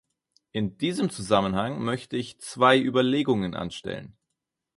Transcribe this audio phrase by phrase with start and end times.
[0.51, 4.17] In diesem Zusammenhang möchte ich zwei Überlegungen anstellen.